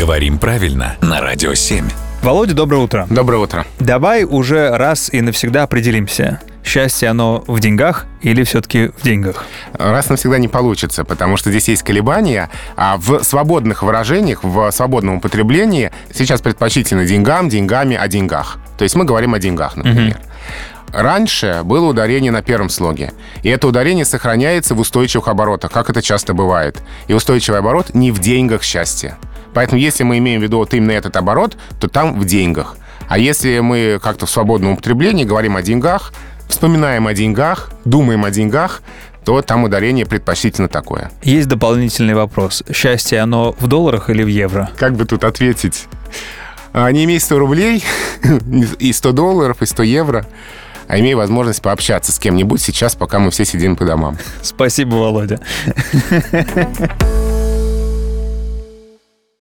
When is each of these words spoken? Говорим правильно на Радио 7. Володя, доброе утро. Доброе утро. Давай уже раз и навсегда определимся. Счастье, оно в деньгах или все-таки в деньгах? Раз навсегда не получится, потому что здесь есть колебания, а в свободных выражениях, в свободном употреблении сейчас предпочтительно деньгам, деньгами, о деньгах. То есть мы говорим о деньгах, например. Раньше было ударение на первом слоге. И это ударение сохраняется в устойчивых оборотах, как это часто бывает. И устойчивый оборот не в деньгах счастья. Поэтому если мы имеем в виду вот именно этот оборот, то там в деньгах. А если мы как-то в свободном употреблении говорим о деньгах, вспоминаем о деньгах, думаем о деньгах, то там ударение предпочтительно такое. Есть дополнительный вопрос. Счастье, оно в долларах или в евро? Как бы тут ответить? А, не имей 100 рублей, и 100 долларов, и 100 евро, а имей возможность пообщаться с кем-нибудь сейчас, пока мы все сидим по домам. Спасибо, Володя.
Говорим 0.00 0.38
правильно 0.38 0.96
на 1.02 1.20
Радио 1.20 1.52
7. 1.52 1.86
Володя, 2.22 2.54
доброе 2.54 2.78
утро. 2.78 3.06
Доброе 3.10 3.36
утро. 3.36 3.66
Давай 3.80 4.24
уже 4.24 4.74
раз 4.74 5.12
и 5.12 5.20
навсегда 5.20 5.64
определимся. 5.64 6.40
Счастье, 6.64 7.10
оно 7.10 7.44
в 7.46 7.60
деньгах 7.60 8.06
или 8.22 8.42
все-таки 8.44 8.92
в 8.96 9.02
деньгах? 9.02 9.44
Раз 9.74 10.08
навсегда 10.08 10.38
не 10.38 10.48
получится, 10.48 11.04
потому 11.04 11.36
что 11.36 11.50
здесь 11.50 11.68
есть 11.68 11.82
колебания, 11.82 12.48
а 12.76 12.96
в 12.96 13.22
свободных 13.22 13.82
выражениях, 13.82 14.42
в 14.42 14.70
свободном 14.70 15.16
употреблении 15.16 15.92
сейчас 16.14 16.40
предпочтительно 16.40 17.04
деньгам, 17.04 17.50
деньгами, 17.50 17.94
о 17.94 18.08
деньгах. 18.08 18.56
То 18.78 18.84
есть 18.84 18.94
мы 18.94 19.04
говорим 19.04 19.34
о 19.34 19.38
деньгах, 19.38 19.76
например. 19.76 20.18
Раньше 20.94 21.60
было 21.62 21.86
ударение 21.86 22.32
на 22.32 22.40
первом 22.40 22.70
слоге. 22.70 23.12
И 23.42 23.50
это 23.50 23.68
ударение 23.68 24.06
сохраняется 24.06 24.74
в 24.74 24.80
устойчивых 24.80 25.28
оборотах, 25.28 25.70
как 25.70 25.90
это 25.90 26.00
часто 26.00 26.32
бывает. 26.32 26.82
И 27.06 27.12
устойчивый 27.12 27.58
оборот 27.58 27.92
не 27.92 28.10
в 28.12 28.18
деньгах 28.18 28.62
счастья. 28.62 29.18
Поэтому 29.54 29.80
если 29.80 30.04
мы 30.04 30.18
имеем 30.18 30.40
в 30.40 30.42
виду 30.42 30.58
вот 30.58 30.74
именно 30.74 30.92
этот 30.92 31.16
оборот, 31.16 31.56
то 31.78 31.88
там 31.88 32.18
в 32.18 32.24
деньгах. 32.24 32.76
А 33.08 33.18
если 33.18 33.58
мы 33.58 33.98
как-то 34.02 34.26
в 34.26 34.30
свободном 34.30 34.72
употреблении 34.72 35.24
говорим 35.24 35.56
о 35.56 35.62
деньгах, 35.62 36.12
вспоминаем 36.48 37.06
о 37.06 37.14
деньгах, 37.14 37.70
думаем 37.84 38.24
о 38.24 38.30
деньгах, 38.30 38.82
то 39.24 39.42
там 39.42 39.64
ударение 39.64 40.06
предпочтительно 40.06 40.68
такое. 40.68 41.10
Есть 41.22 41.48
дополнительный 41.48 42.14
вопрос. 42.14 42.62
Счастье, 42.72 43.20
оно 43.20 43.54
в 43.58 43.66
долларах 43.66 44.10
или 44.10 44.22
в 44.22 44.28
евро? 44.28 44.70
Как 44.78 44.94
бы 44.94 45.04
тут 45.04 45.24
ответить? 45.24 45.86
А, 46.72 46.90
не 46.90 47.04
имей 47.04 47.20
100 47.20 47.38
рублей, 47.38 47.84
и 48.78 48.92
100 48.92 49.12
долларов, 49.12 49.60
и 49.60 49.66
100 49.66 49.82
евро, 49.82 50.26
а 50.86 50.98
имей 50.98 51.14
возможность 51.14 51.62
пообщаться 51.62 52.12
с 52.12 52.18
кем-нибудь 52.18 52.60
сейчас, 52.60 52.94
пока 52.94 53.18
мы 53.18 53.30
все 53.30 53.44
сидим 53.44 53.76
по 53.76 53.84
домам. 53.84 54.16
Спасибо, 54.42 54.94
Володя. 54.94 55.40